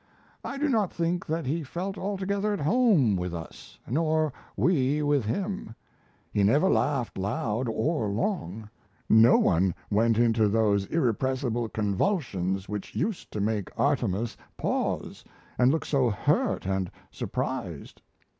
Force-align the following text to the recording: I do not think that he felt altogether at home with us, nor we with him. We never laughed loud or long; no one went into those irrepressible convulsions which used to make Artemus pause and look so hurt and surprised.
I 0.43 0.57
do 0.57 0.67
not 0.67 0.91
think 0.91 1.27
that 1.27 1.45
he 1.45 1.61
felt 1.61 1.95
altogether 1.95 2.53
at 2.53 2.59
home 2.61 3.15
with 3.15 3.35
us, 3.35 3.77
nor 3.87 4.33
we 4.57 5.03
with 5.03 5.25
him. 5.25 5.75
We 6.33 6.41
never 6.41 6.71
laughed 6.71 7.19
loud 7.19 7.69
or 7.69 8.07
long; 8.07 8.67
no 9.07 9.37
one 9.37 9.75
went 9.91 10.17
into 10.17 10.47
those 10.47 10.87
irrepressible 10.87 11.69
convulsions 11.69 12.67
which 12.67 12.95
used 12.95 13.31
to 13.33 13.39
make 13.41 13.69
Artemus 13.79 14.35
pause 14.57 15.23
and 15.59 15.71
look 15.71 15.85
so 15.85 16.09
hurt 16.09 16.65
and 16.65 16.89
surprised. 17.11 18.01